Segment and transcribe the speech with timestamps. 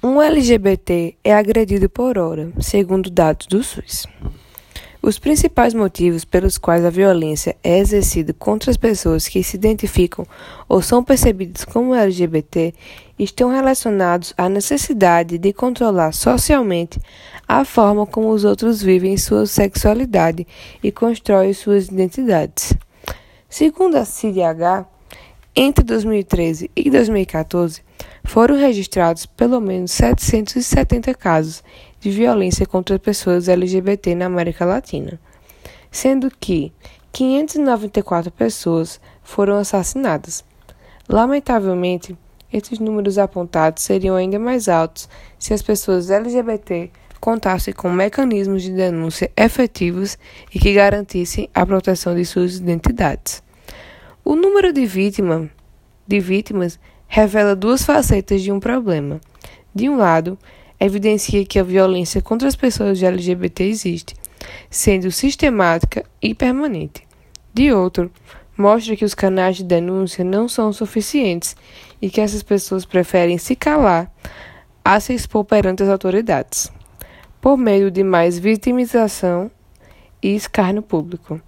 [0.00, 4.06] Um LGBT é agredido por hora, segundo dados do SUS.
[5.02, 10.24] Os principais motivos pelos quais a violência é exercida contra as pessoas que se identificam
[10.68, 12.72] ou são percebidas como LGBT
[13.18, 17.00] estão relacionados à necessidade de controlar socialmente
[17.48, 20.46] a forma como os outros vivem sua sexualidade
[20.80, 22.72] e constroem suas identidades.
[23.48, 24.86] Segundo a CIDH,
[25.60, 27.82] entre 2013 e 2014,
[28.22, 31.64] foram registrados pelo menos 770 casos
[31.98, 35.18] de violência contra pessoas LGBT na América Latina,
[35.90, 36.72] sendo que
[37.12, 40.44] 594 pessoas foram assassinadas.
[41.08, 42.16] Lamentavelmente,
[42.52, 45.08] esses números apontados seriam ainda mais altos
[45.40, 46.88] se as pessoas LGBT
[47.18, 50.16] contassem com mecanismos de denúncia efetivos
[50.54, 53.42] e que garantissem a proteção de suas identidades.
[54.30, 55.48] O número de, vítima,
[56.06, 59.22] de vítimas revela duas facetas de um problema.
[59.74, 60.38] De um lado,
[60.78, 64.14] evidencia que a violência contra as pessoas LGBT existe,
[64.68, 67.08] sendo sistemática e permanente.
[67.54, 68.12] De outro,
[68.54, 71.56] mostra que os canais de denúncia não são suficientes
[71.98, 74.14] e que essas pessoas preferem se calar
[74.84, 76.70] a se expor perante as autoridades,
[77.40, 79.50] por meio de mais vitimização
[80.22, 81.40] e escárnio público.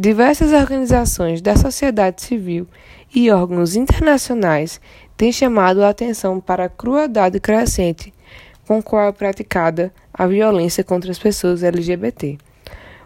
[0.00, 2.68] Diversas organizações da sociedade civil
[3.12, 4.80] e órgãos internacionais
[5.16, 8.14] têm chamado a atenção para a crueldade crescente
[8.64, 12.38] com qual é praticada a violência contra as pessoas LGBT.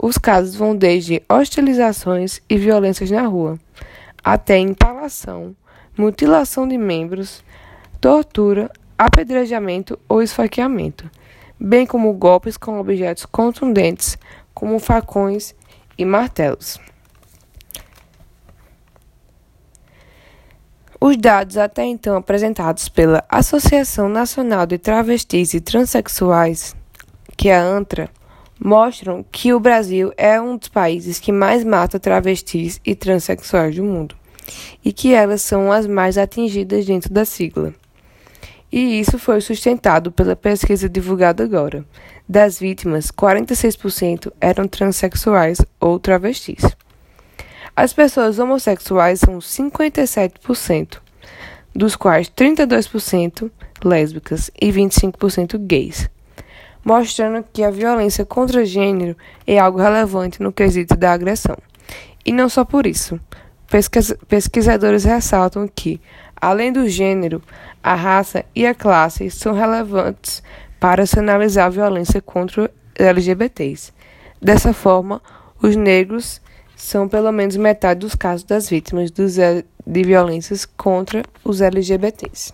[0.00, 3.58] Os casos vão desde hostilizações e violências na rua,
[4.22, 5.56] até entalação,
[5.98, 7.42] mutilação de membros,
[8.00, 11.10] tortura, apedrejamento ou esfaqueamento,
[11.58, 14.16] bem como golpes com objetos contundentes,
[14.54, 15.52] como facões
[15.96, 16.80] e martelos.
[21.00, 26.74] Os dados até então apresentados pela Associação Nacional de Travestis e Transsexuais,
[27.36, 28.10] que é a ANTRA,
[28.58, 33.84] mostram que o Brasil é um dos países que mais mata travestis e transexuais do
[33.84, 34.16] mundo,
[34.84, 37.74] e que elas são as mais atingidas dentro da sigla.
[38.70, 41.84] E isso foi sustentado pela pesquisa divulgada agora.
[42.28, 46.64] Das vítimas, 46% eram transexuais ou travestis.
[47.74, 50.98] As pessoas homossexuais são 57%,
[51.74, 53.50] dos quais 32%
[53.84, 56.08] lésbicas e 25% gays,
[56.82, 59.16] mostrando que a violência contra gênero
[59.46, 61.56] é algo relevante no quesito da agressão.
[62.24, 63.20] E não só por isso.
[64.28, 66.00] Pesquisadores ressaltam que,
[66.46, 67.42] além do gênero,
[67.82, 70.40] a raça e a classe são relevantes
[70.78, 73.92] para se analisar a violência contra LGBTs.
[74.40, 75.20] Dessa forma,
[75.60, 76.40] os negros
[76.76, 82.52] são pelo menos metade dos casos das vítimas de violências contra os LGBTs.